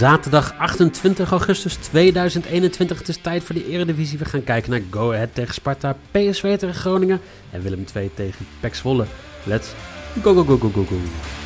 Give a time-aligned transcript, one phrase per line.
[0.00, 2.98] zaterdag 28 augustus 2021.
[2.98, 4.18] Het is tijd voor de Eredivisie.
[4.18, 7.20] We gaan kijken naar Go Ahead tegen Sparta, PSV tegen Groningen
[7.50, 9.06] en Willem II tegen PEC Zwolle.
[9.44, 9.68] Let's
[10.22, 11.39] go, go, go, go, go, go.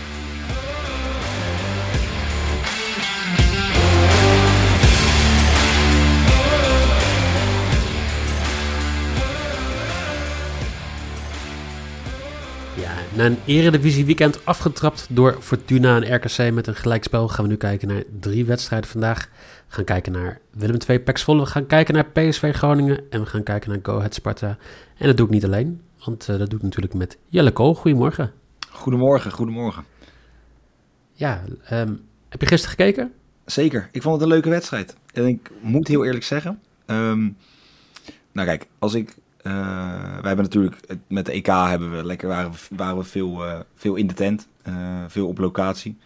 [13.16, 17.56] Na een eredivisie weekend afgetrapt door Fortuna en RKC met een gelijkspel gaan we nu
[17.56, 19.28] kijken naar drie wedstrijden vandaag.
[19.68, 23.27] We gaan kijken naar Willem II, Zwolle, we gaan kijken naar PSV Groningen en we
[23.27, 24.56] gaan kijken naar Go Ahead Sparta.
[24.96, 27.74] En dat doe ik niet alleen, want uh, dat doe ik natuurlijk met Jelle Kool.
[27.74, 28.32] Goedemorgen.
[28.70, 29.84] Goedemorgen, goedemorgen.
[31.12, 31.42] Ja,
[31.73, 33.12] um, heb je gisteren gekeken?
[33.45, 34.96] Zeker, ik vond het een leuke wedstrijd.
[35.12, 37.37] En ik moet heel eerlijk zeggen, um,
[38.32, 39.15] nou kijk, als ik
[39.53, 40.77] wij hebben natuurlijk
[41.09, 44.15] met de EK hebben we lekker waren we, waren we veel, uh, veel in de
[44.15, 44.75] tent, uh,
[45.09, 45.99] veel op locatie.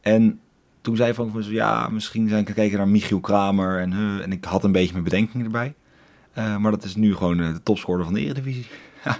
[0.00, 0.40] En
[0.80, 4.32] toen zei Frank van zo, ja, misschien zijn ik gekeken naar Michiel Kramer en en
[4.32, 5.74] ik had een beetje mijn bedenkingen erbij.
[6.34, 8.66] maar dat is nu gewoon de topscorer van de Eredivisie.
[9.04, 9.18] ja.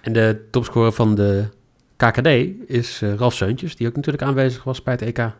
[0.00, 1.48] En de topscorer van de
[1.96, 2.26] KKD
[2.70, 5.32] is Ralf Seuntjes, die ook natuurlijk aanwezig was bij het EK.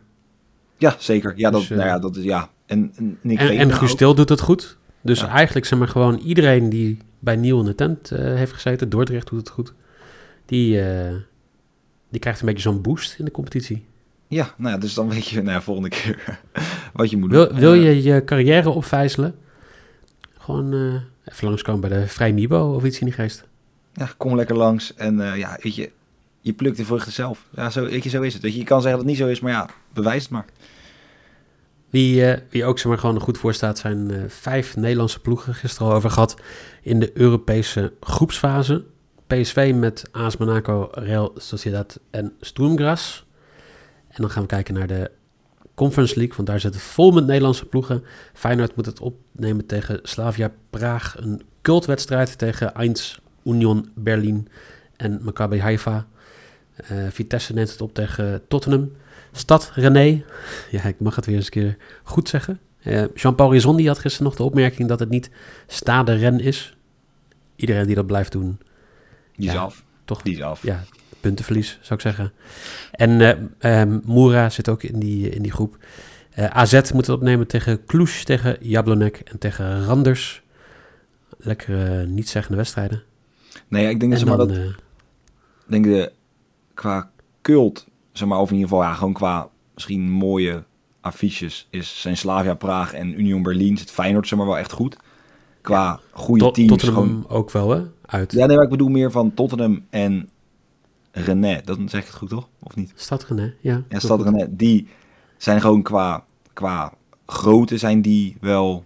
[0.77, 1.33] Ja, zeker.
[1.35, 2.49] Ja, dat, dus, nou ja, dat is ja.
[2.65, 4.77] En, en, en, en, Guus Til doet het goed.
[5.05, 5.27] Dus ja.
[5.27, 9.29] eigenlijk zeg maar gewoon iedereen die bij Nieuw in de tent uh, heeft gezeten, Dordrecht
[9.29, 9.73] doet het goed,
[10.45, 11.13] die, uh,
[12.09, 13.85] die krijgt een beetje zo'n boost in de competitie.
[14.27, 16.39] Ja, nou ja, dus dan weet je nou ja, volgende keer
[16.93, 17.59] wat je moet wil, doen.
[17.59, 19.35] Wil je je carrière opvijzelen?
[20.37, 20.93] Gewoon uh,
[21.25, 23.43] even langskomen bij de Vrij Mibo of iets in die geest.
[23.93, 25.91] Ja, kom lekker langs en ja, weet je,
[26.41, 27.45] je plukt de vruchten zelf.
[27.55, 28.41] Ja, zo, weet je, zo is het.
[28.41, 30.45] Weet je, je kan zeggen dat het niet zo is, maar ja, bewijs het maar.
[31.89, 35.53] Wie, uh, wie ook zeg maar, gewoon goed voor staat, zijn uh, vijf Nederlandse ploegen.
[35.53, 36.35] Gisteren al over gehad
[36.81, 38.83] in de Europese groepsfase.
[39.27, 43.25] PSV met AS Monaco, Real Sociedad en Sturmgras.
[44.07, 45.11] En dan gaan we kijken naar de
[45.75, 48.03] Conference League, want daar zit het vol met Nederlandse ploegen.
[48.33, 51.15] Feyenoord moet het opnemen tegen Slavia Praag.
[51.17, 54.47] Een cultwedstrijd tegen Eins, Union Berlin
[54.95, 56.07] en Maccabi Haifa.
[56.91, 58.91] Uh, Vitesse neemt het op tegen Tottenham.
[59.35, 60.23] Stad René.
[60.71, 62.59] Ja, ik mag het weer eens een keer goed zeggen.
[62.83, 65.29] Uh, Jean-Paul Rizon had gisteren nog de opmerking dat het niet
[65.67, 66.77] Stade Ren is.
[67.55, 68.59] Iedereen die dat blijft doen.
[69.35, 69.83] Die is af.
[70.05, 70.63] Toch, die is af.
[70.63, 70.83] Ja,
[71.19, 72.33] puntenverlies zou ik zeggen.
[72.91, 73.19] En
[73.61, 75.77] uh, um, Moura zit ook in die, in die groep.
[76.39, 80.43] Uh, AZ moet het opnemen tegen Cluj, tegen Jablonek en tegen Randers.
[81.37, 83.03] Lekkere niet-zeggende wedstrijden.
[83.67, 84.51] Nee, ik denk dat, maar dat...
[85.67, 86.11] denk de,
[86.73, 87.09] qua
[87.41, 87.85] cult
[88.17, 90.63] zeg maar, of in ieder geval ja, gewoon qua misschien mooie
[91.01, 94.97] affiches, is zijn Slavia Praag en Union Berlin zit Feyenoord zeg maar wel echt goed.
[95.61, 96.69] Qua goede Tot, teams.
[96.69, 97.25] Tottenham gewoon...
[97.29, 97.81] ook wel, hè?
[98.05, 98.31] Uit.
[98.31, 100.29] Ja, nee, maar ik bedoel meer van Tottenham en
[101.11, 101.61] René.
[101.63, 102.47] Dat zeg ik het goed, toch?
[102.59, 102.91] Of niet?
[102.95, 103.83] Stad René, ja.
[103.89, 104.47] Ja, Stad René.
[104.49, 104.87] Die
[105.37, 106.93] zijn gewoon qua, qua
[107.25, 108.85] grootte zijn die wel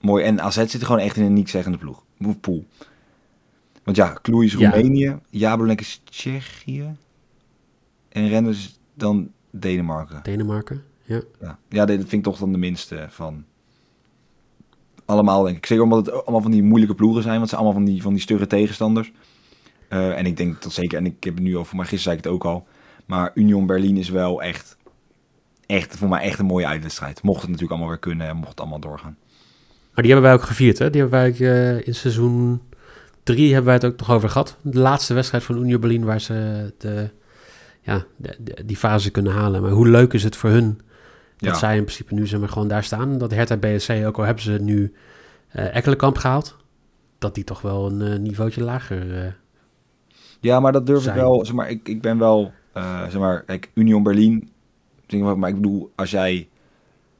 [0.00, 0.24] mooi.
[0.24, 2.04] En AZ zit gewoon echt in een niet-zeggende ploeg.
[2.40, 2.64] Pool.
[3.84, 5.04] Want ja, Kloei is Roemenië.
[5.04, 5.20] Ja.
[5.30, 6.96] Jablonec is Tsjechië.
[8.18, 10.20] En Renders dan Denemarken.
[10.22, 11.20] Denemarken, ja.
[11.40, 13.44] Ja, ja dat vind ik toch dan de minste van
[15.04, 15.66] allemaal, denk ik.
[15.66, 17.38] Zeker omdat het allemaal van die moeilijke ploegen zijn.
[17.38, 19.12] Want het zijn allemaal van die, van die stugge tegenstanders.
[19.88, 22.16] Uh, en ik denk dat zeker, en ik heb het nu over, maar gisteren zei
[22.16, 22.66] ik het ook al.
[23.06, 24.76] Maar Union Berlin is wel echt,
[25.66, 27.22] echt voor mij echt een mooie uitwedstrijd.
[27.22, 29.16] Mocht het natuurlijk allemaal weer kunnen en mocht het allemaal doorgaan.
[29.94, 30.90] Maar die hebben wij ook gevierd, hè?
[30.90, 32.60] Die hebben wij uh, in seizoen
[33.22, 34.56] drie hebben wij het ook nog over gehad.
[34.62, 37.10] De laatste wedstrijd van Union Berlin waar ze de
[37.88, 39.62] ja, de, de, die fase kunnen halen.
[39.62, 40.80] Maar hoe leuk is het voor hun
[41.36, 41.58] dat ja.
[41.58, 43.18] zij in principe nu zeg maar, gewoon daar staan.
[43.18, 44.94] Dat Hertha BSC, ook al hebben ze nu
[45.56, 46.56] uh, Ekkelenkamp gehaald,
[47.18, 49.32] dat die toch wel een uh, niveautje lager uh,
[50.40, 51.16] Ja, maar dat durf zijn.
[51.16, 51.44] ik wel.
[51.44, 52.52] Zeg maar, ik, ik ben wel,
[53.08, 54.50] zeg maar, kijk, Union Berlin.
[55.36, 56.48] Maar ik bedoel, als jij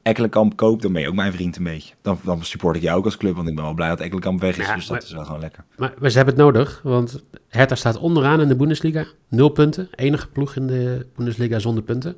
[0.01, 1.93] Ekkelenkamp koopt, dan ben je ook mijn vriend een beetje.
[2.01, 4.41] Dan, dan support ik jou ook als club, want ik ben wel blij dat Ekkelenkamp
[4.41, 4.65] weg is.
[4.65, 5.63] Ja, dus dat maar, is wel gewoon lekker.
[5.77, 9.05] Maar, maar, ze hebben het nodig, want Hertha staat onderaan in de Bundesliga.
[9.27, 9.89] Nul punten.
[9.95, 12.15] Enige ploeg in de Bundesliga zonder punten.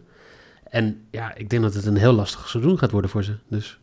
[0.64, 3.36] En ja, ik denk dat het een heel lastig seizoen gaat worden voor ze.
[3.48, 3.80] Dus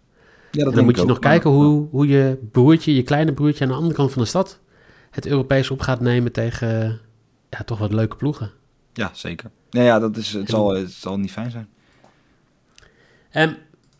[0.51, 3.33] ja, dat dan moet je ook, nog maar, kijken hoe, hoe je broertje, je kleine
[3.33, 4.61] broertje aan de andere kant van de stad...
[5.11, 7.01] het Europees op gaat nemen tegen
[7.51, 8.51] ja, toch wat leuke ploegen.
[8.93, 9.51] Ja, zeker.
[9.71, 11.69] Ja, ja dat is, het, zal, het zal niet fijn zijn.
[13.29, 13.57] En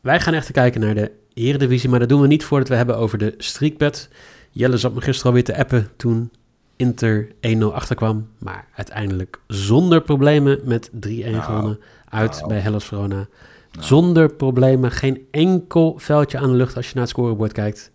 [0.09, 2.97] wij gaan echt kijken naar de Eredivisie, maar dat doen we niet voordat we hebben
[2.97, 4.09] over de streakbed.
[4.51, 6.31] Jelle zat me gisteren alweer te appen toen
[6.77, 11.79] Inter 1-0 achterkwam, maar uiteindelijk zonder problemen met 3-1 nou, gewonnen
[12.09, 13.15] uit nou, bij Hellas Verona.
[13.15, 13.87] Nou.
[13.87, 17.91] Zonder problemen, geen enkel veldje aan de lucht als je naar het scorebord kijkt.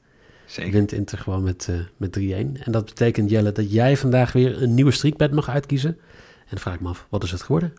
[0.45, 0.71] Zeker.
[0.71, 2.63] Wint Inter gewoon met, uh, met 3-1.
[2.63, 5.89] En dat betekent, Jelle, dat jij vandaag weer een nieuwe streakbed mag uitkiezen.
[6.39, 7.73] En dan vraag ik me af, wat is het geworden?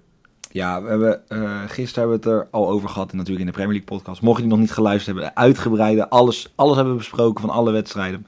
[0.54, 3.52] Ja, we hebben, uh, gisteren hebben we het er al over gehad, natuurlijk in de
[3.52, 4.22] Premier League podcast.
[4.22, 7.72] Mocht je die nog niet geluisterd hebben, uitgebreide, alles, alles hebben we besproken van alle
[7.72, 8.26] wedstrijden.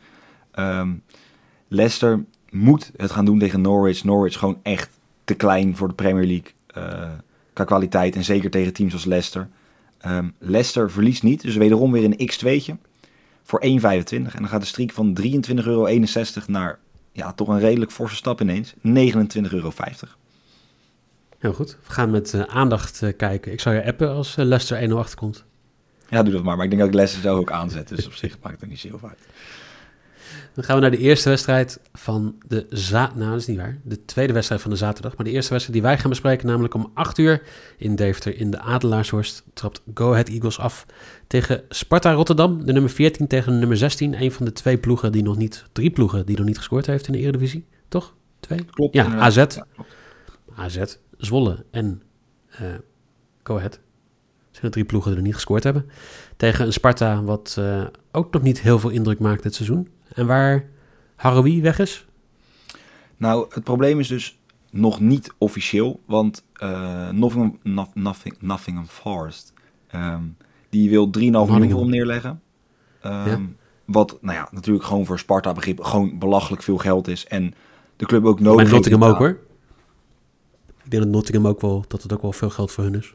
[0.58, 1.02] Um,
[1.68, 4.04] Leicester moet het gaan doen tegen Norwich.
[4.04, 4.90] Norwich gewoon echt
[5.24, 7.10] te klein voor de Premier League uh,
[7.52, 9.48] qua kwaliteit en zeker tegen teams als Leicester.
[10.06, 12.74] Um, Leicester verliest niet, dus wederom weer een x2'tje
[13.42, 13.68] voor 1,25.
[14.08, 15.88] En dan gaat de streak van 23,61 euro
[16.46, 16.78] naar
[17.12, 18.82] ja, toch een redelijk forse stap ineens, 29,50
[19.50, 19.72] euro.
[21.46, 21.76] Heel goed.
[21.86, 23.52] We gaan met uh, aandacht uh, kijken.
[23.52, 25.44] Ik zal je appen als uh, Leicester 1-0 achterkomt.
[26.08, 26.56] Ja, doe dat maar.
[26.56, 27.88] Maar ik denk dat ik Leicester zo ook aanzet.
[27.88, 29.18] Dus op zich maakt het niet zo uit.
[30.54, 33.18] Dan gaan we naar de eerste wedstrijd van de zaterdag.
[33.18, 33.78] Nou, dat is niet waar.
[33.82, 35.16] De tweede wedstrijd van de zaterdag.
[35.16, 37.42] Maar de eerste wedstrijd die wij gaan bespreken, namelijk om 8 uur
[37.76, 40.86] in Deventer in de Adelaarshorst, trapt Go Ahead Eagles af
[41.26, 42.64] tegen Sparta Rotterdam.
[42.64, 44.22] De nummer 14 tegen de nummer 16.
[44.22, 47.06] Een van de twee ploegen die nog niet, drie ploegen die nog niet gescoord heeft
[47.06, 47.66] in de Eredivisie.
[47.88, 48.14] Toch?
[48.40, 48.64] Twee?
[48.64, 48.94] Klopt.
[48.94, 49.36] Ja, AZ.
[49.36, 49.66] Ja,
[50.56, 50.78] AZ,
[51.16, 52.02] Zwolle en
[52.60, 52.68] uh,
[53.42, 53.80] Go Ahead.
[54.50, 55.90] zijn de drie ploegen die er niet gescoord hebben.
[56.36, 59.88] Tegen een Sparta wat uh, ook nog niet heel veel indruk maakt dit seizoen.
[60.14, 60.64] En waar
[61.16, 62.06] Haroui weg is?
[63.16, 64.38] Nou, het probleem is dus
[64.70, 66.00] nog niet officieel.
[66.06, 67.58] Want uh, Nottingham,
[67.94, 69.52] Nothing, Nottingham Forest,
[69.94, 70.36] um,
[70.68, 72.42] die wil 3,5 miljoen hem neerleggen.
[73.06, 73.38] Um, ja.
[73.84, 77.26] Wat, nou ja, natuurlijk gewoon voor Sparta begrip gewoon belachelijk veel geld is.
[77.26, 77.54] En
[77.96, 78.72] de club ook nodig heeft.
[78.72, 79.38] Nottingham ook hoor.
[80.86, 83.14] Ik denk dat Nottingham ook wel, dat het ook wel veel geld voor hun is.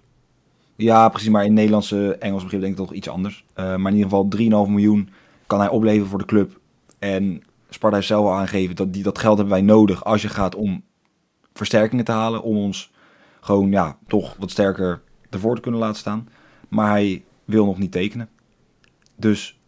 [0.76, 1.30] Ja, precies.
[1.30, 3.46] Maar in Nederlandse Engels begrip denk ik toch iets anders.
[3.50, 5.10] Uh, maar in ieder geval 3,5 miljoen
[5.48, 6.60] kan hij opleveren voor de club.
[7.00, 10.30] En Sparta heeft zelf al aangegeven dat die, dat geld hebben wij nodig als je
[10.30, 10.84] gaat om
[11.54, 12.44] versterkingen te halen.
[12.44, 12.92] Om ons
[13.42, 16.30] gewoon ja, toch wat sterker ervoor te kunnen laten staan.
[16.68, 18.30] Maar hij wil nog niet tekenen.
[19.16, 19.60] Dus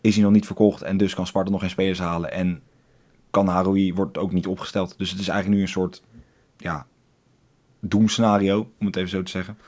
[0.00, 2.32] is hij nog niet verkocht en dus kan Sparta nog geen spelers halen.
[2.32, 2.62] En
[3.30, 4.94] kan Haroui wordt ook niet opgesteld.
[4.98, 6.02] Dus het is eigenlijk nu een soort
[6.56, 6.86] ja,
[7.90, 9.58] doemscenario, om het even zo te zeggen.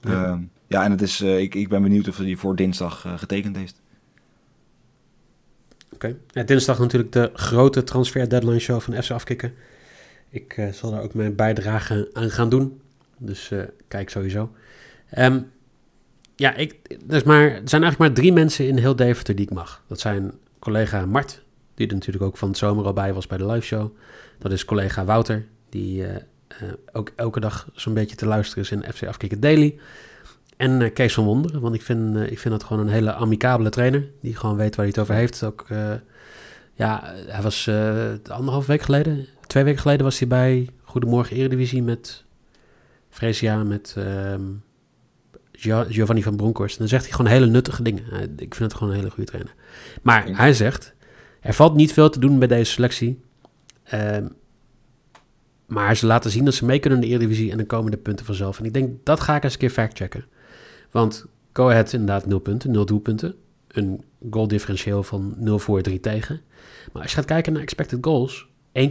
[0.00, 3.04] Ja, uh, ja en het is, uh, ik, ik ben benieuwd of hij voor dinsdag
[3.04, 3.80] uh, getekend heeft.
[5.92, 6.06] Oké.
[6.06, 6.16] Okay.
[6.28, 9.54] Ja, dinsdag natuurlijk de grote transfer deadline show van FC Afkikken.
[10.30, 12.80] Ik uh, zal daar ook mijn bijdrage aan gaan doen.
[13.18, 13.52] Dus
[13.88, 14.52] kijk sowieso.
[15.18, 15.50] Um,
[16.36, 19.52] ja, ik, dus maar, er zijn eigenlijk maar drie mensen in heel Deventer die ik
[19.52, 19.82] mag.
[19.86, 21.42] Dat zijn collega Mart,
[21.74, 23.96] die er natuurlijk ook van het zomer al bij was bij de live show.
[24.38, 26.04] Dat is collega Wouter, die
[26.62, 29.78] uh, ook elke dag zo'n beetje te luisteren is in FC Afkikken Daily.
[30.56, 33.12] En uh, Kees van Wonderen, want ik vind, uh, ik vind dat gewoon een hele
[33.12, 34.08] amicabele trainer.
[34.20, 35.42] Die gewoon weet waar hij het over heeft.
[35.44, 35.66] Ook,
[36.74, 37.70] ja, hij was
[38.30, 42.24] anderhalf week geleden, twee weken geleden was hij bij Goedemorgen Eredivisie met
[43.10, 44.42] Fresia, met ehm,
[45.88, 46.74] Giovanni van Bronckhorst.
[46.74, 48.04] En dan zegt hij gewoon hele nuttige dingen.
[48.36, 49.54] ik vind het gewoon een hele goede trainer.
[50.02, 50.94] Maar hij zegt,
[51.40, 53.20] er valt niet veel te doen bij deze selectie.
[55.74, 57.90] Ehm, maar ze laten zien dat ze mee kunnen in de Eredivisie en dan komen
[57.90, 58.58] de punten vanzelf.
[58.58, 60.24] En ik denk, dat ga ik eens een keer factchecken.
[60.90, 63.34] Want Go Ahead inderdaad 0 punten, 0 doelpunten.
[63.68, 66.40] Een goal differentieel van 0 voor 3 tegen.
[66.92, 68.82] Maar als je gaat kijken naar expected goals, 1,4.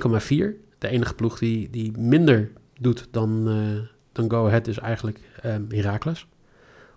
[0.77, 3.79] De enige ploeg die, die minder doet dan, uh,
[4.11, 6.27] dan Go Ahead is eigenlijk um, Heracles.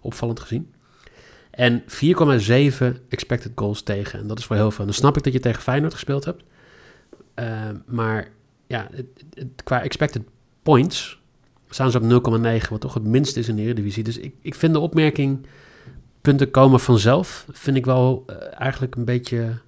[0.01, 0.75] Opvallend gezien.
[1.51, 1.87] En 4,7
[3.09, 4.19] expected goals tegen.
[4.19, 4.85] En dat is wel heel veel.
[4.85, 6.45] Dan snap ik dat je tegen Feyenoord gespeeld hebt.
[7.35, 8.29] Uh, maar
[8.67, 8.89] ja,
[9.35, 10.23] het, qua expected
[10.63, 11.21] points
[11.69, 14.05] staan ze op 0,9, wat toch het minst is in de Eredivisie.
[14.05, 15.47] Dus ik, ik vind de opmerking
[16.21, 19.59] punten komen vanzelf, vind ik wel uh, eigenlijk een beetje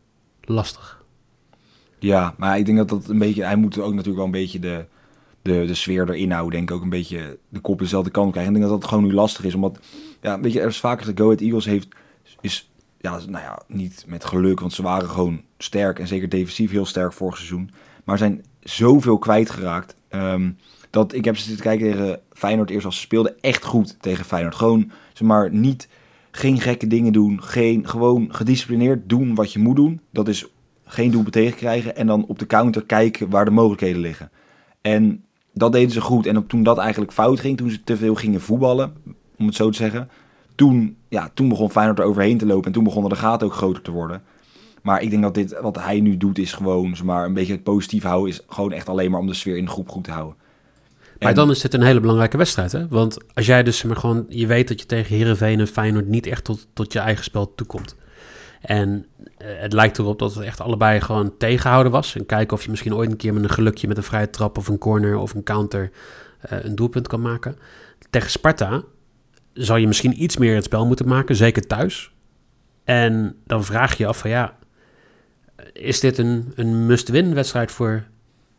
[0.40, 1.04] lastig.
[1.98, 4.58] Ja, maar ik denk dat dat een beetje, hij moet ook natuurlijk wel een beetje
[4.58, 4.84] de,
[5.42, 8.52] de, de sfeer erin houden, denk ik ook een beetje de kop dezelfde kant krijgen.
[8.52, 9.78] Ik denk dat dat gewoon nu lastig is, omdat,
[10.20, 11.88] ja, weet je, er is vaker de Go Ahead Eagles heeft,
[12.40, 12.70] is,
[13.00, 16.86] ja, nou ja, niet met geluk, want ze waren gewoon sterk en zeker defensief heel
[16.86, 17.70] sterk vorig seizoen,
[18.04, 19.96] maar zijn zoveel kwijtgeraakt.
[20.10, 20.58] Um,
[20.90, 24.24] dat ik heb ze zitten kijken tegen Feyenoord eerst als ze speelden echt goed tegen
[24.24, 24.54] Feyenoord.
[24.54, 25.88] Gewoon, zeg maar, niet,
[26.30, 27.42] geen gekke dingen doen.
[27.42, 30.00] Geen, gewoon gedisciplineerd doen wat je moet doen.
[30.10, 30.46] Dat is
[30.84, 34.30] geen doelpunt tegenkrijgen en dan op de counter kijken waar de mogelijkheden liggen.
[34.80, 36.26] En dat deden ze goed.
[36.26, 38.92] En toen dat eigenlijk fout ging, toen ze te veel gingen voetballen,
[39.38, 40.08] om het zo te zeggen.
[40.54, 43.54] Toen, ja, toen begon Feyenoord er overheen te lopen en toen begonnen de gaten ook
[43.54, 44.22] groter te worden.
[44.88, 47.52] Maar ik denk dat dit, wat hij nu doet, is gewoon zeg maar, een beetje
[47.52, 48.30] het positief houden.
[48.30, 50.36] Is gewoon echt alleen maar om de sfeer in de groep goed te houden.
[51.18, 52.88] Maar dan is dit een hele belangrijke wedstrijd, hè?
[52.88, 56.26] Want als jij dus maar gewoon, je weet dat je tegen Herenveen en Feyenoord niet
[56.26, 57.96] echt tot, tot je eigen spel toekomt.
[58.60, 62.16] En uh, het lijkt erop dat het echt allebei gewoon tegenhouden was.
[62.16, 64.58] En kijken of je misschien ooit een keer met een gelukje met een vrije trap
[64.58, 65.90] of een corner of een counter
[66.52, 67.56] uh, een doelpunt kan maken.
[68.10, 68.82] Tegen Sparta
[69.52, 72.12] zou je misschien iets meer het spel moeten maken, zeker thuis.
[72.84, 74.57] En dan vraag je je af van ja,
[75.78, 78.04] is dit een, een must-win wedstrijd voor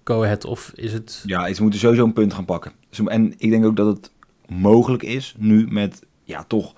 [0.04, 1.24] Go Ahead of is het...
[1.26, 2.72] Ja, ze moeten sowieso een punt gaan pakken.
[3.06, 4.12] En ik denk ook dat het
[4.48, 6.72] mogelijk is nu met, ja toch,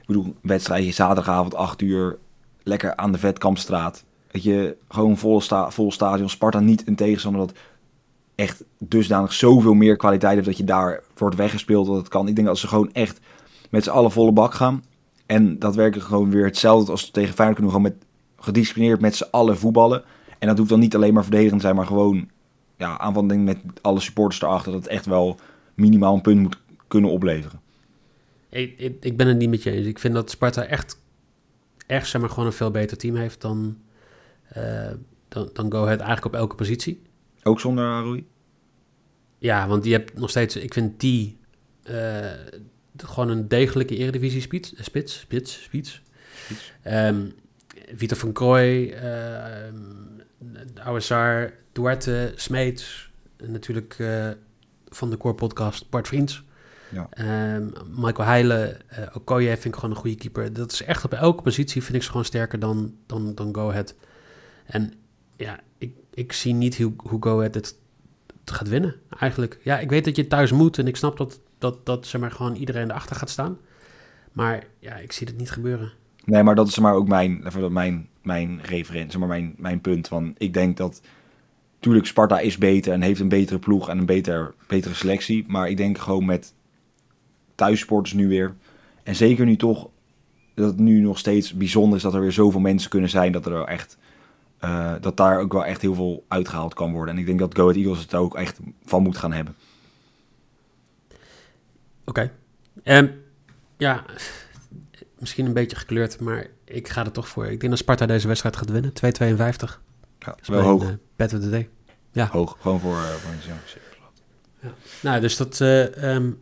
[0.00, 2.18] ik bedoel, wedstrijdje zaterdagavond 8 uur,
[2.62, 4.04] lekker aan de Vetkampstraat.
[4.30, 6.28] Weet je, gewoon vol, sta, vol stadion.
[6.28, 7.56] Sparta niet een tegenstander dat
[8.34, 12.28] echt dusdanig zoveel meer kwaliteit heeft dat je daar wordt weggespeeld dat het kan.
[12.28, 13.20] Ik denk dat ze gewoon echt
[13.70, 14.84] met z'n allen volle bak gaan.
[15.26, 18.06] En dat werkt gewoon weer hetzelfde als tegen Feyenoord kunnen gewoon met
[18.38, 20.04] gedisciplineerd met z'n allen voetballen.
[20.38, 22.30] En dat hoeft dan niet alleen maar verdedigend te zijn, maar gewoon
[22.76, 24.72] ja, aanvallen met alle supporters erachter.
[24.72, 25.38] Dat het echt wel
[25.74, 27.60] minimaal een punt moet kunnen opleveren.
[28.48, 29.86] Ik, ik, ik ben het niet met je eens.
[29.86, 31.00] Ik vind dat Sparta echt,
[31.86, 33.78] echt zeg maar, gewoon een veel beter team heeft dan,
[34.56, 34.90] uh,
[35.28, 37.02] dan, dan Go Ahead eigenlijk op elke positie.
[37.42, 38.26] Ook zonder Arui?
[39.38, 41.38] Ja, want je hebt nog steeds, ik vind die
[41.90, 42.30] uh,
[42.96, 46.02] gewoon een degelijke eredivisie spits, spits, spits, spits.
[46.86, 47.32] Um,
[47.94, 53.10] Vitor van Krooi, uh, Ouassar, Duarte, Smeets,
[53.46, 54.28] natuurlijk uh,
[54.88, 56.44] van de Core Podcast Bart Vriends.
[56.90, 57.08] Ja.
[57.54, 60.52] Um, Michael Heijlen, uh, Okoye vind ik gewoon een goede keeper.
[60.52, 63.68] Dat is echt op elke positie vind ik ze gewoon sterker dan, dan, dan Go
[63.68, 63.94] Ahead.
[64.66, 64.92] En
[65.36, 67.76] ja, ik, ik zie niet hoe, hoe Go Ahead het,
[68.40, 69.58] het gaat winnen eigenlijk.
[69.62, 72.30] Ja, ik weet dat je thuis moet en ik snap dat, dat, dat zeg maar,
[72.30, 73.58] gewoon iedereen erachter gaat staan.
[74.32, 75.92] Maar ja, ik zie het niet gebeuren.
[76.28, 80.08] Nee, maar dat is maar ook mijn, mijn, mijn referentie, maar mijn, mijn punt.
[80.08, 81.00] Want ik denk dat,
[81.74, 85.44] natuurlijk Sparta is beter en heeft een betere ploeg en een beter, betere selectie.
[85.46, 86.54] Maar ik denk gewoon met
[87.54, 88.54] thuissporters nu weer.
[89.02, 89.88] En zeker nu toch,
[90.54, 93.32] dat het nu nog steeds bijzonder is dat er weer zoveel mensen kunnen zijn.
[93.32, 93.98] Dat er echt,
[94.64, 97.14] uh, dat daar ook wel echt heel veel uitgehaald kan worden.
[97.14, 99.54] En ik denk dat Go Ahead Eagles het ook echt van moet gaan hebben.
[102.04, 102.30] Oké.
[102.84, 102.98] Okay.
[102.98, 103.10] Um,
[103.76, 104.04] ja,
[105.20, 107.44] misschien een beetje gekleurd, maar ik ga er toch voor.
[107.44, 108.92] Ik denk dat Sparta deze wedstrijd gaat winnen.
[108.92, 109.80] 2,52.
[110.18, 110.82] Ja, wel hoog.
[110.82, 111.68] Uh, Bed of the day.
[112.12, 112.28] Ja.
[112.32, 113.38] Hoog, gewoon voor, uh, voor een
[114.60, 114.70] ja.
[115.02, 116.38] Nou, dus dat, uh, um,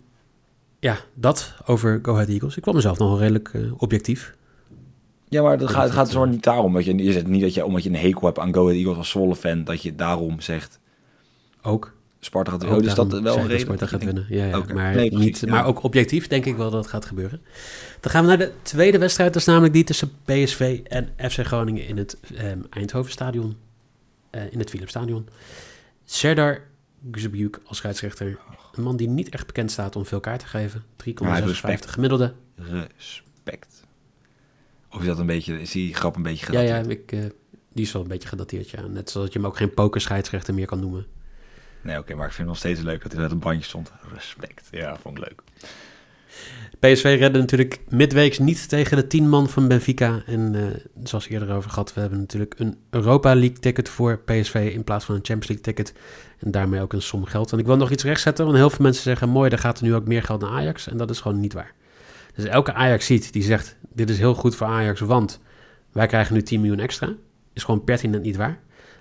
[0.78, 2.56] ja, dat over Go Ahead Eagles.
[2.56, 4.34] Ik kwam mezelf nog wel redelijk objectief.
[5.28, 6.72] Ja, maar het gaat, het gaat er niet daarom.
[6.72, 8.76] Dat je, je zegt niet dat je, omdat je een hekel hebt aan Go Ahead
[8.76, 10.80] Eagles als Zwolle fan, dat je daarom zegt...
[11.62, 11.95] Ook.
[12.26, 12.78] Sparta gaat winnen.
[12.78, 13.60] Oh, dus dat wel een reden?
[13.60, 14.58] Sparta gaat winnen, ja, ja.
[14.58, 14.74] Okay.
[14.74, 15.50] Maar, nee, niet, ja.
[15.50, 17.40] maar ook objectief denk ik wel dat het gaat gebeuren.
[18.00, 19.32] Dan gaan we naar de tweede wedstrijd.
[19.32, 23.56] Dat is namelijk die tussen PSV en FC Groningen in het um, Eindhovenstadion.
[24.30, 25.28] Uh, in het Philipsstadion.
[26.04, 26.60] Serdar
[27.10, 28.38] Guzebjuk als scheidsrechter.
[28.74, 30.84] Een man die niet echt bekend staat om veel kaart te geven.
[31.06, 31.12] 3,56
[31.78, 32.34] gemiddelde.
[32.56, 33.84] Respect.
[34.90, 36.70] Of is dat een beetje, is die grap een beetje gedateerd?
[36.70, 37.20] Ja, ja, ik, uh,
[37.72, 38.86] die is wel een beetje gedateerd, ja.
[38.86, 41.06] Net zoals je hem ook geen pokerscheidsrechter meer kan noemen.
[41.86, 43.92] Nee, oké, maar ik vind het nog steeds leuk dat hij met een bandje stond.
[44.14, 44.68] Respect.
[44.70, 45.42] Ja, vond ik leuk.
[46.78, 50.22] PSV redde natuurlijk midweeks niet tegen de 10 man van Benfica.
[50.26, 50.64] En uh,
[51.04, 55.04] zoals eerder over gehad, we hebben natuurlijk een Europa League ticket voor PSV in plaats
[55.04, 55.94] van een Champions League ticket.
[56.38, 57.52] En daarmee ook een som geld.
[57.52, 59.84] En ik wil nog iets rechtzetten, want heel veel mensen zeggen, mooi, dan gaat er
[59.84, 60.88] nu ook meer geld naar Ajax.
[60.88, 61.72] En dat is gewoon niet waar.
[62.34, 65.40] Dus elke Ajax ziet die zegt, dit is heel goed voor Ajax, want
[65.92, 67.14] wij krijgen nu 10 miljoen extra.
[67.52, 68.58] Is gewoon pertinent niet waar.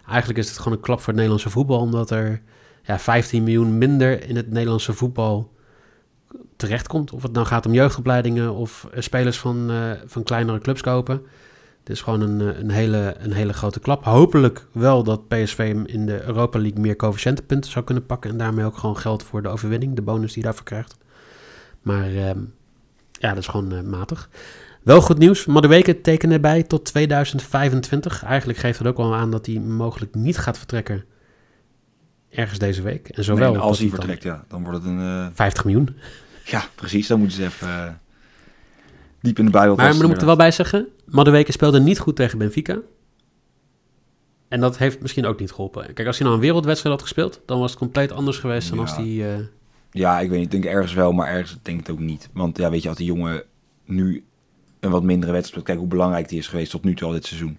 [0.08, 2.42] Eigenlijk is het gewoon een klap voor het Nederlandse voetbal, omdat er
[2.86, 5.54] ja, 15 miljoen minder in het Nederlandse voetbal
[6.56, 7.12] terechtkomt.
[7.12, 11.22] Of het nou gaat om jeugdopleidingen of eh, spelers van, uh, van kleinere clubs kopen.
[11.80, 14.04] Het is gewoon een, eh, een, hele, een hele grote klap.
[14.04, 18.30] Hopelijk wel dat PSV in de Europa League meer coëfficiëntenpunten zou kunnen pakken.
[18.30, 20.98] En daarmee ook gewoon geld voor de overwinning, de bonus die daarvoor krijgt.
[21.82, 22.30] Maar uh,
[23.12, 24.30] ja, dat is gewoon matig.
[24.84, 25.46] Wel goed nieuws.
[25.46, 28.24] Madueke tekenen erbij tot 2025.
[28.24, 31.06] Eigenlijk geeft dat ook wel aan dat hij mogelijk niet gaat vertrekken
[32.36, 33.10] ergens deze week.
[33.10, 35.00] En zowel nee, als hij vertrekt, ja, dan wordt het een...
[35.00, 35.28] Uh...
[35.34, 35.96] 50 miljoen.
[36.46, 37.08] Ja, precies.
[37.08, 37.88] Dan moeten ze even uh,
[39.22, 42.16] diep in de Bijbel Maar we moeten er wel bij zeggen, Madueke speelde niet goed
[42.16, 42.80] tegen Benfica.
[44.48, 45.94] En dat heeft misschien ook niet geholpen.
[45.94, 48.80] Kijk, als hij nou een wereldwedstrijd had gespeeld, dan was het compleet anders geweest dan
[48.80, 49.06] als hij...
[49.06, 49.36] Uh...
[49.92, 50.54] Ja, ik weet niet.
[50.54, 52.30] Ik denk ergens wel, maar ergens denk ik het ook niet.
[52.34, 53.44] Want ja, weet je, als die jongen
[53.86, 54.26] nu
[54.80, 57.14] een wat mindere wedstrijd speelt, kijk hoe belangrijk die is geweest tot nu toe al
[57.14, 57.58] dit seizoen.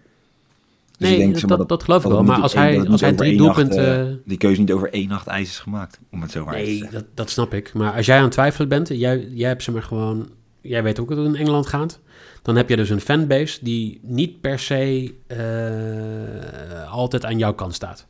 [0.98, 2.22] Dus nee, denk, dat, dat, dat, geloof ik wel.
[2.22, 4.08] Maar als hij, als hij drie doelpunten...
[4.08, 6.64] Uh, die keuze niet over één nacht ijs is gemaakt, om het zo maar nee,
[6.64, 6.92] te zeggen.
[6.92, 7.72] Dat, dat snap ik.
[7.74, 10.28] Maar als jij aan het twijfelen bent, jij, jij hebt ze maar gewoon...
[10.60, 12.00] Jij weet ook hoe het in Engeland gaat.
[12.42, 17.74] Dan heb je dus een fanbase die niet per se uh, altijd aan jouw kant
[17.74, 18.06] staat.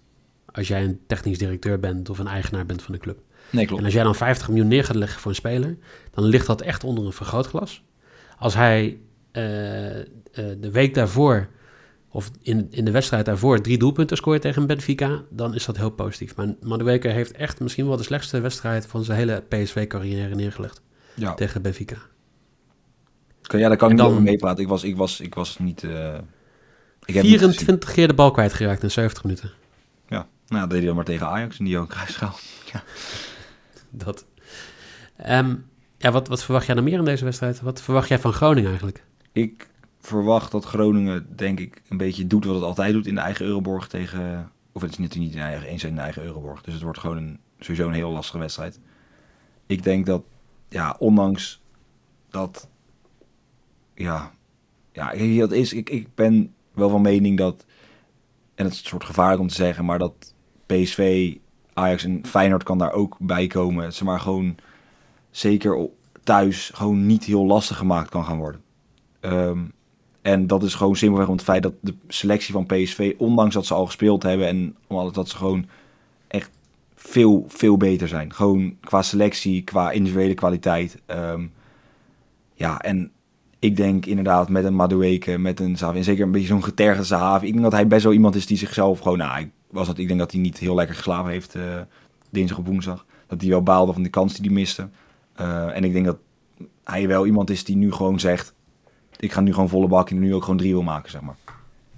[0.52, 3.18] Als jij een technisch directeur bent of een eigenaar bent van de club.
[3.50, 3.80] Nee, klopt.
[3.80, 5.76] En als jij dan 50 miljoen neer gaat leggen voor een speler,
[6.10, 7.82] dan ligt dat echt onder een vergrootglas.
[8.38, 8.98] Als hij
[9.32, 9.42] uh,
[10.32, 11.48] de week daarvoor
[12.16, 15.90] of in, in de wedstrijd daarvoor drie doelpunten scoort tegen Benfica, dan is dat heel
[15.90, 16.36] positief.
[16.36, 20.82] Maar Madueke heeft echt misschien wel de slechtste wedstrijd van zijn hele PSV-carrière neergelegd
[21.14, 21.34] ja.
[21.34, 21.96] tegen Benfica.
[23.42, 24.62] Ja, daar kan ik dan, niet over meepraten.
[24.62, 25.82] Ik was, ik was, ik was niet...
[25.82, 26.14] Uh,
[27.04, 29.50] ik 24 keer de bal kwijtgeraakt in 70 minuten.
[30.08, 32.38] Ja, nou dat deed hij dan maar tegen Ajax in die ook kruisschaal.
[32.72, 32.82] Ja.
[33.90, 34.24] Dat.
[35.30, 35.64] Um,
[35.98, 37.60] Ja, wat, wat verwacht jij dan meer in deze wedstrijd?
[37.60, 39.04] Wat verwacht jij van Groningen eigenlijk?
[39.32, 39.68] Ik
[40.06, 43.46] verwacht dat Groningen, denk ik, een beetje doet wat het altijd doet in de eigen
[43.46, 44.50] Euroborg tegen...
[44.72, 46.62] Of het is natuurlijk niet in eigen, eens in de eigen Euroborg.
[46.62, 48.80] Dus het wordt gewoon sowieso een heel lastige wedstrijd.
[49.66, 50.22] Ik denk dat,
[50.68, 51.62] ja, ondanks
[52.30, 52.68] dat...
[53.94, 54.32] Ja,
[54.92, 57.64] ja dat is, ik, ik ben wel van mening dat...
[58.54, 60.34] En het is een soort gevaarlijk om te zeggen, maar dat
[60.66, 61.34] PSV,
[61.72, 63.92] Ajax en Feyenoord kan daar ook bij komen.
[63.92, 64.56] Ze maar gewoon
[65.30, 65.88] zeker
[66.22, 68.62] thuis gewoon niet heel lastig gemaakt kan gaan worden.
[69.20, 69.64] Ehm,
[70.26, 73.66] en dat is gewoon simpelweg om het feit dat de selectie van PSV, ondanks dat
[73.66, 75.66] ze al gespeeld hebben en omdat dat ze gewoon
[76.26, 76.50] echt
[76.94, 78.32] veel, veel beter zijn.
[78.32, 81.02] Gewoon qua selectie, qua individuele kwaliteit.
[81.06, 81.46] Ehm,
[82.54, 83.10] ja, en
[83.58, 87.04] ik denk inderdaad met een Madueke, met een Zavi, en zeker een beetje zo'n getergde
[87.04, 87.46] Zahavi.
[87.46, 89.98] Ik denk dat hij best wel iemand is die zichzelf gewoon, nou, ik, was dat,
[89.98, 91.62] ik denk dat hij niet heel lekker geslapen heeft uh,
[92.30, 93.06] dinsdag of woensdag.
[93.26, 94.88] Dat hij wel baalde van de kans die hij miste.
[95.40, 96.18] Uh, en ik denk dat
[96.84, 98.54] hij wel iemand is die nu gewoon zegt,
[99.18, 101.36] ik ga nu gewoon volle bak en nu ook gewoon drie wil maken, zeg maar.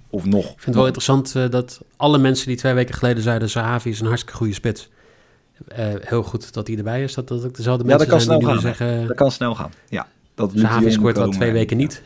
[0.09, 0.43] Of nog.
[0.43, 3.89] Ik vind het wel interessant uh, dat alle mensen die twee weken geleden zeiden, Zahavi
[3.89, 4.89] is een hartstikke goede spits.
[6.01, 8.39] heel goed dat hij erbij is, dat dat ook dezelfde ja, mensen dat kan zijn
[8.39, 8.75] snel die gaan.
[8.77, 9.07] zeggen...
[9.07, 10.07] Dat kan snel gaan, ja.
[10.35, 12.01] Dat Zahavi scoort al twee weken niet.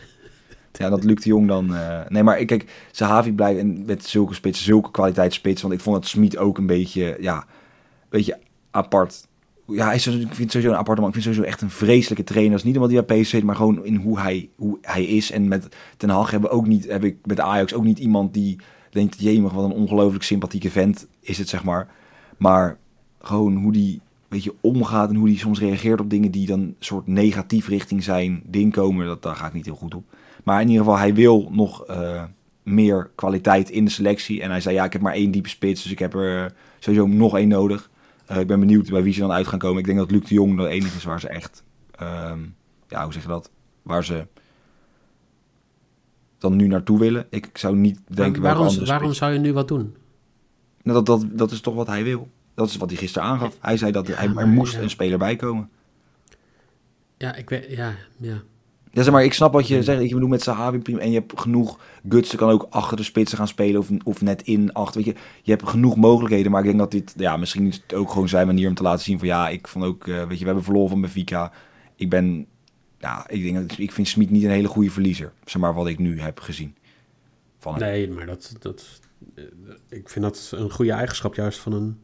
[0.72, 1.74] Ja, dat lukt de Jong dan.
[1.74, 5.62] Uh, nee, maar ik kijk, Zahavi blijft met zulke spits, zulke kwaliteit spits.
[5.62, 8.38] Want ik vond het Smit ook een beetje, ja, een beetje
[8.72, 9.28] apart.
[9.74, 11.10] Ja, hij is, ik vind sowieso een aparte man.
[11.10, 12.52] Ik vind sowieso echt een vreselijke trainer.
[12.52, 15.04] Dat is niet omdat hij bij PSV zit, maar gewoon in hoe hij, hoe hij
[15.04, 15.32] is.
[15.32, 18.60] En met Ten Hag hebben ook niet, heb ik met Ajax ook niet iemand die
[18.90, 21.88] denkt, jemig, wat een ongelooflijk sympathieke vent is het, zeg maar.
[22.38, 22.78] Maar
[23.22, 24.02] gewoon hoe die
[24.34, 28.04] weet je, omgaat en hoe die soms reageert op dingen die dan soort negatief richting
[28.04, 30.04] zijn ding komen, dat, daar ga ik niet heel goed op.
[30.44, 32.24] Maar in ieder geval, hij wil nog uh,
[32.64, 34.42] meer kwaliteit in de selectie.
[34.42, 37.08] En hij zei, ja, ik heb maar één diepe spits, dus ik heb er sowieso
[37.08, 37.90] nog één nodig.
[38.34, 39.80] Uh, ik ben benieuwd bij wie ze dan uit gaan komen.
[39.80, 41.64] Ik denk dat Luc de Jong de enige is waar ze echt,
[42.02, 42.32] uh,
[42.88, 44.28] ja, hoe zeg je dat, waar ze
[46.38, 47.28] dan nu naartoe willen.
[47.30, 48.42] Ik zou niet denken...
[48.42, 49.96] Maar waarom, waarom zou je nu wat doen?
[50.84, 52.30] Nou, dat, dat, dat is toch wat hij wil.
[52.54, 53.58] Dat is wat hij gisteren aangaf.
[53.60, 55.70] Hij zei dat hij, er moest een speler bij komen.
[57.18, 58.42] Ja, ik weet, ja, ja.
[58.96, 60.02] Ja, zeg maar, ik snap wat je zegt.
[60.02, 61.00] Ik bedoel, met Sahabi prima.
[61.00, 61.80] En je hebt genoeg...
[62.10, 65.04] Gutsen kan ook achter de spitsen gaan spelen of, of net in, achter.
[65.04, 66.52] Weet je, je hebt genoeg mogelijkheden.
[66.52, 67.14] Maar ik denk dat dit...
[67.18, 69.28] Ja, misschien is het ook gewoon zijn manier om te laten zien van...
[69.28, 70.08] Ja, ik vond ook...
[70.08, 71.52] Uh, weet je, we hebben verloren van Benfica.
[71.96, 72.46] Ik ben...
[72.98, 75.34] Ja, ik, denk dat, ik vind Smit niet een hele goede verliezer.
[75.46, 76.76] Zeg maar, wat ik nu heb gezien.
[77.60, 79.00] Van nee, maar dat, dat...
[79.90, 81.98] Ik vind dat een goede eigenschap juist van een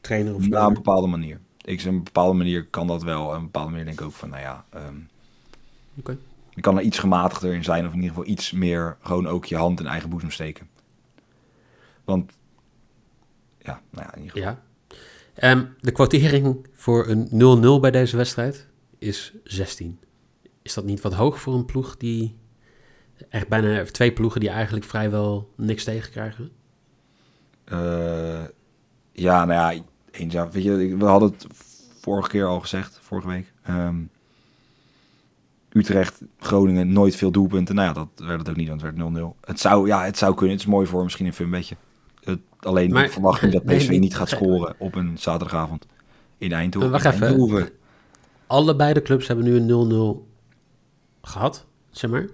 [0.00, 1.40] trainer of op een bepaalde manier.
[1.64, 3.22] Ik op een bepaalde manier kan dat wel.
[3.22, 4.64] En op een bepaalde manier denk ik ook van, nou ja...
[4.74, 5.08] Um,
[5.98, 6.18] okay.
[6.50, 7.86] Je kan er iets gematigder in zijn.
[7.86, 10.68] Of in ieder geval iets meer gewoon ook je hand in eigen boezem steken.
[12.04, 12.32] Want...
[13.58, 14.56] Ja, nou ja, in ieder geval.
[15.38, 15.52] Ja.
[15.52, 17.28] Um, de kwartering voor een
[17.78, 19.98] 0-0 bij deze wedstrijd is 16.
[20.62, 22.36] Is dat niet wat hoog voor een ploeg die...
[23.28, 26.50] Echt bijna twee ploegen die eigenlijk vrijwel niks tegenkrijgen?
[27.72, 28.44] Uh,
[29.12, 29.82] ja, nou ja,
[30.14, 31.46] eens, ja, weet je, we hadden het
[32.00, 33.52] vorige keer al gezegd, vorige week.
[33.68, 34.10] Um,
[35.74, 37.74] Utrecht, Groningen, nooit veel doelpunten.
[37.74, 39.40] Nou ja, dat werd het ook niet, want het werd 0-0.
[39.40, 40.56] Het zou, ja, het zou kunnen.
[40.56, 41.76] Het is mooi voor misschien een funbedje.
[42.20, 45.86] Het, alleen maar, ik verwacht niet dat PSV nee, niet gaat scoren op een zaterdagavond
[46.38, 46.90] in Eindhoven.
[46.90, 47.26] Wacht even.
[47.26, 47.70] Eindhoven.
[48.46, 50.32] Allebei de clubs hebben nu een 0-0
[51.22, 52.28] gehad, zeg maar.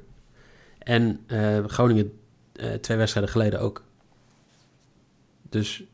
[0.79, 2.13] En uh, Groningen
[2.55, 3.85] uh, twee wedstrijden geleden ook.
[5.49, 5.85] Dus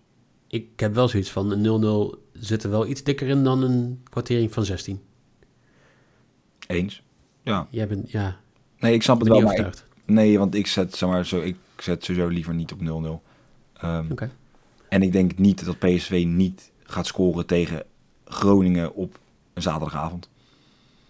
[0.46, 4.00] ik heb wel zoiets van een 0-0 zit er wel iets dikker in dan een
[4.11, 5.00] kwartering van 16.
[6.66, 7.02] Eens.
[7.42, 7.66] Ja.
[7.70, 8.37] Jij bent, ja.
[8.78, 11.56] Nee, ik snap het wel, maar ik, nee, want ik zet, zeg maar, zo, ik
[11.76, 12.85] zet sowieso liever niet op 0-0.
[12.85, 13.20] Um,
[13.80, 14.12] Oké.
[14.12, 14.30] Okay.
[14.88, 17.82] En ik denk niet dat PSV niet gaat scoren tegen
[18.24, 19.18] Groningen op
[19.54, 20.28] een zaterdagavond.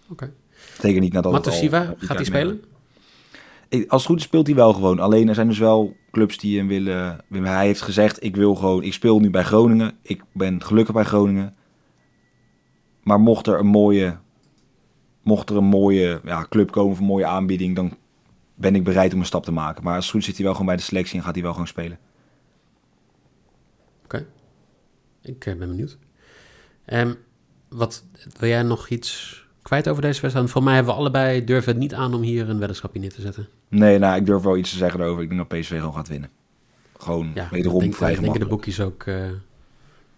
[0.03, 0.11] Oké.
[0.11, 0.31] Okay.
[0.79, 2.63] Zeker niet nadat Matosiva, gaat hij spelen?
[3.87, 4.99] Als goed speelt hij wel gewoon.
[4.99, 7.23] Alleen er zijn dus wel clubs die hem willen.
[7.29, 8.83] Hij heeft gezegd: ik wil gewoon.
[8.83, 9.97] Ik speel nu bij Groningen.
[10.01, 11.55] Ik ben gelukkig bij Groningen.
[13.03, 14.17] Maar mocht er een mooie,
[15.21, 17.97] mocht er een mooie ja, club komen of een mooie aanbieding, dan
[18.55, 19.83] ben ik bereid om een stap te maken.
[19.83, 21.67] Maar als goed zit hij wel gewoon bij de selectie en gaat hij wel gewoon
[21.67, 21.99] spelen.
[24.03, 24.27] Oké,
[25.21, 25.97] ik eh, ben benieuwd.
[26.85, 27.17] Um,
[27.69, 28.05] wat
[28.39, 30.49] wil jij nog iets kwijt over deze wedstrijd?
[30.49, 33.21] Voor mij hebben we allebei durven het niet aan om hier een weddenschapje neer te
[33.21, 33.47] zetten.
[33.67, 35.23] Nee, nou, ik durf wel iets te zeggen erover.
[35.23, 36.29] Ik denk dat PSV gewoon gaat winnen.
[36.97, 39.27] Gewoon ja, wederom denk, vrij Ik denk de boekjes ook uh,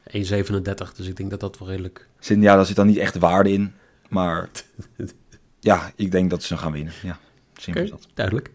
[0.04, 0.96] eh, 1,37.
[0.96, 2.08] Dus ik denk dat dat wel redelijk...
[2.20, 3.74] Zin, ja, daar zit dan niet echt waarde in.
[4.10, 4.50] Maar
[5.60, 6.94] ja, ik denk dat ze gaan winnen.
[7.02, 7.20] Ja,
[7.54, 8.08] simpel okay, dat.
[8.14, 8.52] Duidelijk.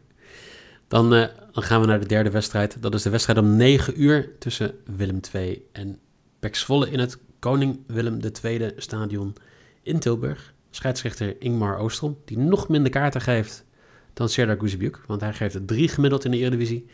[0.88, 2.76] Dan, uh, dan gaan we naar de derde wedstrijd.
[2.80, 5.98] Dat is de wedstrijd om 9 uur tussen Willem II en
[6.38, 9.34] Pek Zwolle in het Koning Willem II stadion
[9.82, 10.53] in Tilburg.
[10.74, 13.64] Scheidsrechter Ingmar Oostrom, die nog minder kaarten geeft
[14.12, 15.00] dan Serdar Guzebujuk.
[15.06, 16.86] Want hij geeft er drie gemiddeld in de Eredivisie.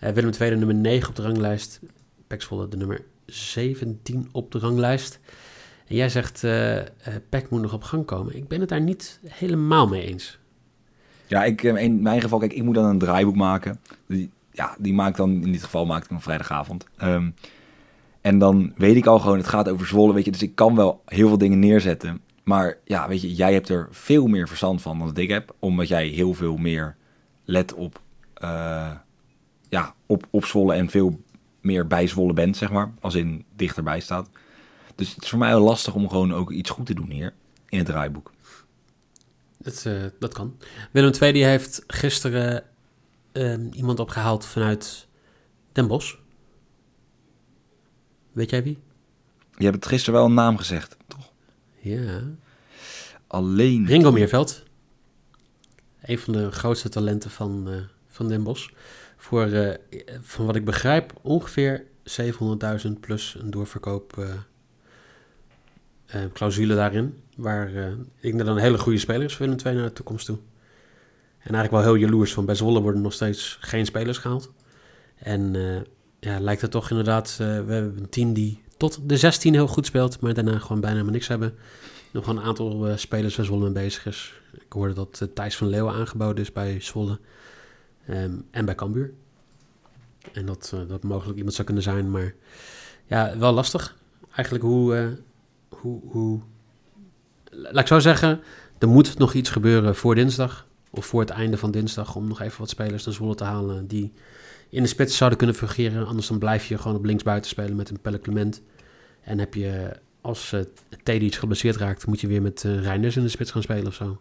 [0.00, 1.80] Uh, Willem II nummer 9 op de ranglijst.
[2.26, 5.20] Pek Zwolle de nummer 17 op de ranglijst.
[5.86, 6.76] En jij zegt, uh,
[7.28, 8.36] Pek moet nog op gang komen.
[8.36, 10.38] Ik ben het daar niet helemaal mee eens.
[11.26, 13.80] Ja, ik, in mijn geval, kijk, ik moet dan een draaiboek maken.
[14.52, 16.86] Ja, die maakt dan, in dit geval maak ik een vrijdagavond.
[17.02, 17.34] Um,
[18.20, 20.30] en dan weet ik al gewoon, het gaat over Zwolle, weet je.
[20.30, 22.20] Dus ik kan wel heel veel dingen neerzetten.
[22.50, 25.54] Maar ja, weet je, jij hebt er veel meer verstand van dan dat ik heb.
[25.58, 26.96] Omdat jij heel veel meer
[27.44, 28.00] let op,
[28.42, 28.92] uh,
[29.68, 31.20] ja, op, op Zwolle en veel
[31.60, 32.92] meer bij Zwolle bent, zeg maar.
[33.00, 34.28] Als in dichterbij staat.
[34.94, 37.34] Dus het is voor mij heel lastig om gewoon ook iets goed te doen hier
[37.68, 38.32] in het draaiboek.
[39.58, 40.56] Dat, uh, dat kan.
[40.90, 42.64] Willem II die heeft gisteren
[43.32, 45.06] uh, iemand opgehaald vanuit
[45.72, 46.14] Den Bosch.
[48.32, 48.78] Weet jij wie?
[49.56, 50.98] Je hebt het gisteren wel een naam gezegd?
[51.80, 52.20] Ja.
[53.26, 53.86] Alleen.
[53.86, 54.62] Ringo Meerveld.
[56.02, 57.74] Een van de grootste talenten van, uh,
[58.08, 58.70] van Den Bosch.
[59.16, 59.74] Voor, uh,
[60.20, 61.84] van wat ik begrijp, ongeveer
[62.84, 64.34] 700.000 plus een doorverkoop uh,
[66.32, 67.22] clausule daarin.
[67.36, 70.38] Waar ik denk dan een hele goede speler is voor II naar de toekomst toe.
[71.38, 74.52] En eigenlijk wel heel jaloers van bij Zwolle worden nog steeds geen spelers gehaald.
[75.16, 75.54] En
[76.20, 79.86] ja, lijkt het toch inderdaad, we hebben een team die tot de 16 heel goed
[79.86, 81.54] speelt, maar daarna gewoon bijna helemaal niks hebben.
[82.10, 84.40] Nog een aantal uh, spelers waar Zwolle bezig is.
[84.52, 87.18] Ik hoorde dat uh, Thijs van Leeuwen aangeboden is bij Zwolle
[88.08, 89.12] um, en bij Cambuur.
[90.32, 92.34] En dat, dat mogelijk iemand zou kunnen zijn, maar
[93.06, 93.96] ja, wel lastig.
[94.32, 95.16] Eigenlijk hoe,
[95.68, 96.40] hoe, hoe...
[97.50, 98.40] Laat ik zo zeggen,
[98.78, 100.66] er moet nog iets gebeuren voor dinsdag.
[100.90, 103.86] Of voor het einde van dinsdag om nog even wat spelers naar Zwolle te halen
[103.86, 104.12] die
[104.70, 106.06] in de spits zouden kunnen fungeren.
[106.06, 108.62] Anders dan blijf je gewoon op linksbuiten spelen met een Pelle Clement.
[109.20, 110.60] En heb je, als uh,
[111.02, 113.86] Teddy iets geblesseerd raakt, moet je weer met uh, Reinders in de spits gaan spelen
[113.86, 114.20] of zo.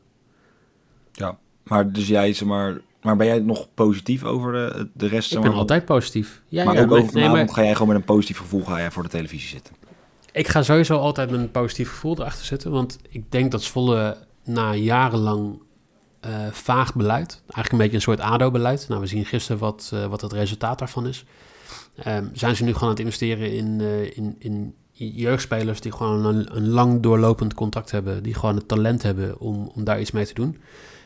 [1.12, 5.34] Ja, maar dus jij, zeg maar, maar ben jij nog positief over de, de rest?
[5.34, 6.42] Ik ben altijd positief.
[6.48, 7.50] Ja, maar ja, ook over nee, maar...
[7.50, 9.76] ga jij gewoon met een positief gevoel ga jij voor de televisie zitten?
[10.32, 12.72] Ik ga sowieso altijd met een positief gevoel erachter zitten.
[12.72, 15.62] Want ik denk dat Zwolle na jarenlang
[16.26, 17.42] uh, vaag beleid.
[17.42, 18.86] Eigenlijk een beetje een soort ADO-beleid.
[18.88, 21.26] Nou, we zien gisteren wat, uh, wat het resultaat daarvan is.
[22.08, 26.26] Um, zijn ze nu gewoon aan het investeren in, uh, in, in jeugdspelers die gewoon
[26.26, 28.24] een, een, lang doorlopend contact hebben.
[28.24, 30.58] Die gewoon het talent hebben om, om daar iets mee te doen.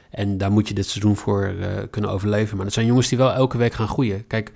[0.09, 1.53] En daar moet je dit seizoen voor
[1.89, 2.55] kunnen overleven.
[2.55, 4.27] Maar dat zijn jongens die wel elke week gaan groeien.
[4.27, 4.51] Kijk,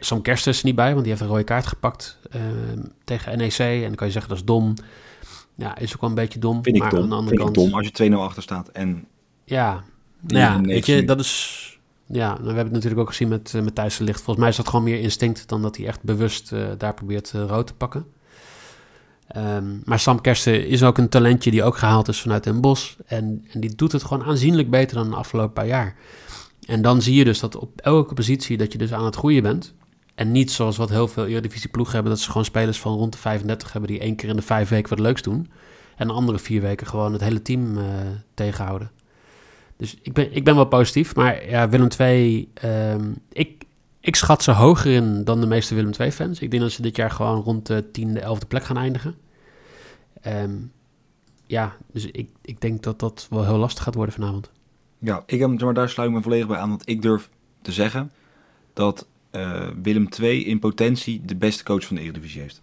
[0.00, 3.38] Sam Kersten is er niet bij, want die heeft een rode kaart gepakt ehm, tegen
[3.38, 3.58] NEC.
[3.58, 4.74] En dan kan je zeggen dat is dom.
[5.54, 6.62] Ja, is ook wel een beetje dom.
[6.62, 7.02] Vind ik dom.
[7.02, 7.56] Aan de andere Vind kant...
[7.56, 9.06] ik dom als je 2-0 achter staat en
[9.48, 9.84] ja,
[10.26, 11.62] ja weet je, dat is...
[12.06, 14.16] Ja, we hebben het natuurlijk ook gezien met, uh, met Thijs de Licht.
[14.16, 17.32] Volgens mij is dat gewoon meer instinct dan dat hij echt bewust uh, daar probeert
[17.36, 18.06] uh, rood te pakken.
[19.36, 22.94] Um, maar Sam Kersten is ook een talentje die ook gehaald is vanuit Den Bosch.
[23.06, 25.96] En, en die doet het gewoon aanzienlijk beter dan de afgelopen paar jaar.
[26.66, 29.42] En dan zie je dus dat op elke positie dat je dus aan het groeien
[29.42, 29.74] bent.
[30.14, 33.12] En niet zoals wat heel veel Eredivisie ploegen hebben, dat ze gewoon spelers van rond
[33.12, 35.50] de 35 hebben die één keer in de vijf weken wat leuks doen.
[35.96, 37.78] En de andere vier weken gewoon het hele team
[38.34, 38.90] tegenhouden.
[39.78, 41.14] Dus ik ben, ik ben wel positief.
[41.14, 43.64] Maar ja, Willem II, um, ik,
[44.00, 46.40] ik schat ze hoger in dan de meeste Willem II-fans.
[46.40, 49.14] Ik denk dat ze dit jaar gewoon rond de tiende, elfde plek gaan eindigen.
[50.26, 50.72] Um,
[51.46, 54.50] ja, dus ik, ik denk dat dat wel heel lastig gaat worden vanavond.
[54.98, 56.68] Ja, ik heb, maar daar sluit ik me volledig bij aan.
[56.68, 57.30] Want ik durf
[57.62, 58.12] te zeggen
[58.72, 62.62] dat uh, Willem II in potentie de beste coach van de Eredivisie heeft.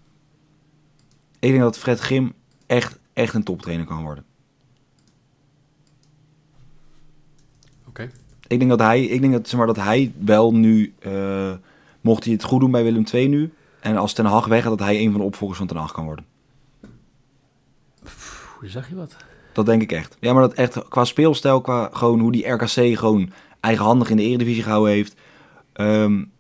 [1.40, 2.34] Ik denk dat Fred Grim
[2.66, 4.26] echt, echt een toptrainer kan worden.
[8.48, 11.52] Ik denk dat hij, ik denk dat, zeg maar, dat hij wel nu, uh,
[12.02, 14.80] mocht hij het goed doen bij Willem II nu, en als Ten Hag weg dat
[14.80, 16.26] hij een van de opvolgers van Ten Hag kan worden.
[18.60, 19.16] Hoe zeg je wat?
[19.54, 20.18] Dat denk ik echt.
[20.20, 24.24] Ja, maar dat echt qua speelstijl, qua gewoon hoe die RKC gewoon eigenhandig in de
[24.24, 25.16] Eredivisie gehouden heeft.
[25.74, 26.32] Um,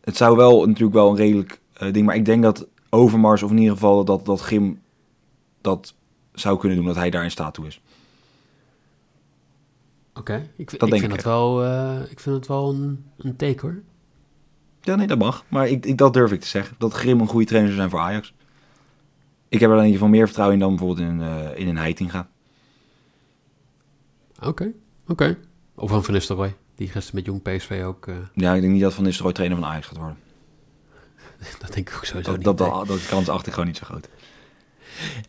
[0.00, 3.50] het zou wel natuurlijk wel een redelijk uh, ding, maar ik denk dat Overmars, of
[3.50, 4.80] in ieder geval dat, dat Gim
[5.60, 5.94] dat
[6.32, 7.80] zou kunnen doen, dat hij daar in staat toe is.
[10.14, 13.82] Oké, ik, ik, vind het wel, uh, ik vind het wel een, een teken hoor.
[14.80, 15.44] Ja, nee, dat mag.
[15.48, 16.76] Maar ik, ik, dat durf ik te zeggen.
[16.78, 18.34] Dat Grim een goede trainer zou zijn voor Ajax.
[19.48, 21.76] Ik heb er in ieder geval meer vertrouwen in dan bijvoorbeeld in, uh, in een
[21.76, 22.28] Heitinga.
[24.36, 24.72] Oké, oké.
[25.06, 25.38] Okay.
[25.74, 28.06] Of een Van Nistelrooy, die gisteren met Jong PSV ook...
[28.06, 28.14] Uh...
[28.34, 30.18] Ja, ik denk niet dat Van Nistelrooy trainer van Ajax gaat worden.
[31.60, 32.44] dat denk ik ook sowieso dat, niet.
[32.44, 34.08] Dat, dat, dat kans achter gewoon niet zo groot.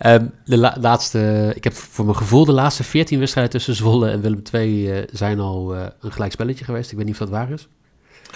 [0.06, 4.10] Um, de la laatste, ik heb voor mijn gevoel de laatste 14 wedstrijden tussen Zwolle
[4.10, 6.92] en Willem II uh, zijn al uh, een gelijk spelletje geweest.
[6.92, 7.68] Ik weet niet of dat waar is.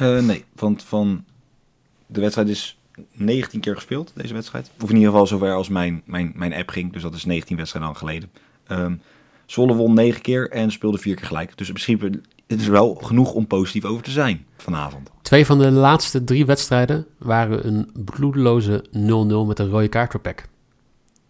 [0.01, 1.25] Uh, nee, want van
[2.05, 2.77] de wedstrijd is
[3.11, 4.71] 19 keer gespeeld, deze wedstrijd.
[4.81, 6.93] Of in ieder geval zover als mijn, mijn, mijn app ging.
[6.93, 8.31] Dus dat is 19 wedstrijden al geleden.
[8.67, 8.93] Ehm
[9.49, 11.57] Zwolle won negen keer en speelde vier keer gelijk.
[11.57, 15.09] Dus in principe het is wel genoeg om positief over te zijn vanavond.
[15.21, 18.91] Twee van de laatste drie wedstrijden waren een bloedeloze 0-0
[19.47, 20.47] met een rode kaart voor PEC.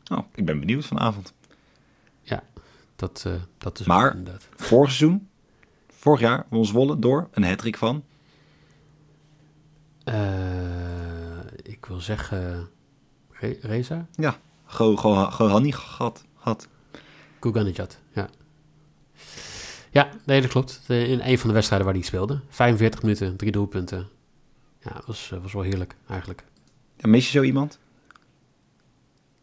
[0.10, 1.34] Oh, ik ben benieuwd vanavond.
[2.96, 4.48] Dat, uh, dat is Maar- inderdaad.
[4.56, 5.30] Vorig seizoen,
[5.88, 8.04] vorig jaar, won Zwolle door een hattrick van.
[10.04, 12.70] Eh, ik wil zeggen...
[13.32, 14.08] Re Reza?
[14.66, 16.24] Go, go, Gohani gat.
[16.38, 16.68] gat.
[17.40, 18.30] Guganijad, ja.
[19.92, 20.82] Ja, nee, dat klopt.
[20.88, 22.42] In een van de wedstrijden waar hij speelde.
[22.50, 24.08] 45 minuten, drie doelpunten.
[24.80, 26.44] Ja, dat was, eh, was wel heerlijk, eigenlijk.
[26.98, 27.80] En mis je zo iemand?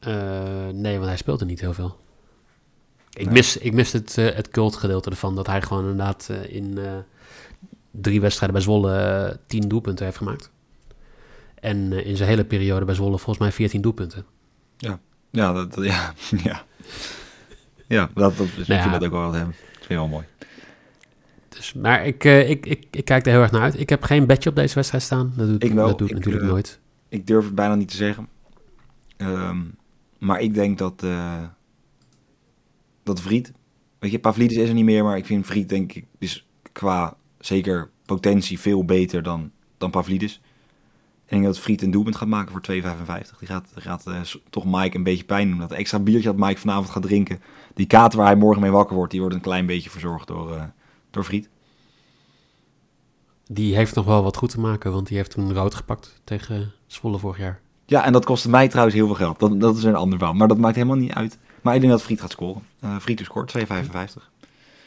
[0.07, 1.97] Eh, nee, want hij speelde niet heel veel.
[3.11, 3.35] Ik Nee.
[3.35, 5.35] mis, ik mis het, eh, het cult gedeelte ervan.
[5.35, 6.79] Dat hij gewoon inderdaad eh, in
[7.90, 10.51] drie wedstrijden bij Zwolle 10 doelpunten heeft gemaakt.
[11.55, 14.25] En in zijn hele periode bij Zwolle volgens mij 14 doelpunten.
[15.31, 16.14] Ja, dat, dat- ja,
[16.45, 16.64] ja.
[17.88, 18.88] Ja, dat, dat, ik Nou ja.
[18.99, 19.55] dat ook wel hebben.
[19.57, 20.25] Dat vind ik wel mooi.
[21.49, 23.81] Dus, maar ik, ik, ik, ik kijk er heel erg naar uit.
[23.81, 25.33] Ik heb geen bedje op deze wedstrijd staan.
[25.37, 25.87] Dat ik, wel.
[25.88, 26.79] dat doe ik, natuurlijk nooit.
[27.09, 28.29] Ik durf het bijna niet te zeggen.
[29.16, 29.61] Ehm,
[30.18, 31.42] maar ik denk dat, eh
[33.02, 33.52] dat Vriet...
[33.98, 37.16] Weet je, Pavlidis is er niet meer, maar ik vind Vriet denk ik is qua
[37.38, 40.40] zeker potentie veel beter dan, dan Pavlidis.
[41.24, 43.38] Ik denk dat Vriet een doelpunt gaat maken voor 2,55.
[43.38, 45.59] Die gaat, gaat eh, toch Mike een beetje pijn doen.
[45.59, 47.40] Dat extra biertje dat Mike vanavond gaat drinken.
[47.74, 50.55] Die kater waar hij morgen mee wakker wordt, die wordt een klein beetje verzorgd door,
[50.55, 50.64] eh
[51.11, 51.48] door Vriet.
[53.46, 56.72] Die heeft nog wel wat goed te maken, want die heeft toen rood gepakt tegen
[56.87, 57.61] Zwolle vorig jaar.
[57.87, 59.38] Ja, en dat kostte mij trouwens heel veel geld.
[59.38, 60.37] Dat, dat is een ander verhaal.
[60.37, 61.38] Maar dat maakt helemaal niet uit.
[61.62, 62.62] Maar ik denk dat Friet gaat scoren.
[62.81, 63.64] Eh Friet scoort 2,55.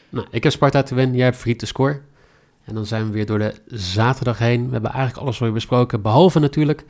[0.08, 2.00] Nou, ik heb Sparta te winnen, jij hebt Friet te score.
[2.64, 4.66] En dan zijn we weer door de zaterdag heen.
[4.66, 6.84] We hebben eigenlijk alles weer besproken, behalve natuurlijk,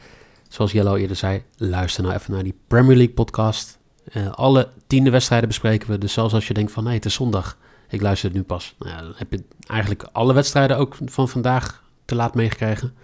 [0.49, 3.79] zoals Jelle al eerder zei, luister nou even naar die Premier League podcast.
[4.05, 7.15] Eh, alle tiende wedstrijden bespreken we, dus zelfs als je denkt van nee, het is
[7.15, 7.57] zondag,
[7.89, 8.75] ik luister het nu pas.
[8.79, 12.95] Nou dan heb je eigenlijk alle wedstrijden ook van vandaag te laat meegekregen.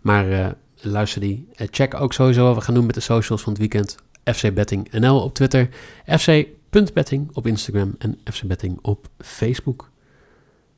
[0.00, 0.46] Maar eh,
[0.82, 1.48] luister die.
[1.54, 3.96] Eh, check ook sowieso wat we gaan doen met de socials van het weekend.
[4.24, 5.68] FC Betting NL op Twitter,
[6.06, 9.90] FC.betting op Instagram en FC Betting op Facebook.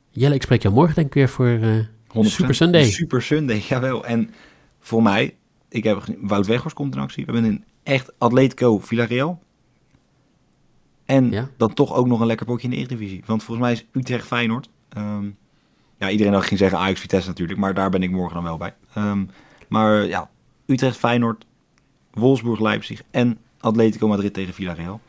[0.09, 1.59] Jelle, ik spreek jou morgen denk ik weer voor
[2.07, 2.31] 100%.
[2.31, 2.83] Super Sunday.
[2.91, 4.05] Super Sunday, jawel.
[4.05, 4.33] En
[4.79, 5.35] voor mij,
[5.69, 7.25] ik heb Wout Weghorst komt in actie.
[7.25, 9.41] We hebben een echt Atletico Villarreal.
[11.05, 11.49] En Ja.
[11.57, 13.23] dan toch ook nog een lekker potje in de Eredivisie.
[13.25, 14.69] Want volgens mij is Utrecht Feyenoord.
[14.89, 15.25] Ehm,
[15.97, 18.57] ja, iedereen had ging zeggen Ajax Vitesse natuurlijk, maar daar ben ik morgen dan wel
[18.57, 18.73] bij.
[18.93, 19.23] Ehm,
[19.67, 20.29] maar ja,
[20.65, 21.45] Utrecht Feyenoord,
[22.13, 25.01] Wolfsburg Leipzig en Atletico Madrid tegen Villarreal.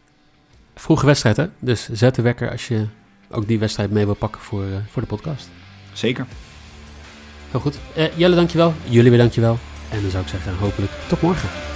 [0.75, 1.47] vroege wedstrijd hè.
[1.59, 2.87] Dus zet de wekker als je
[3.31, 5.51] ook die wedstrijd mee wil pakken voor, eh, voor de podcast.
[5.93, 6.27] Zeker.
[7.51, 7.79] Heel goed.
[7.95, 8.75] Eh, Jelle, dankjewel.
[8.89, 9.59] Jullie weer dankjewel.
[9.91, 11.76] En dan zou ik zeggen, hopelijk tot morgen.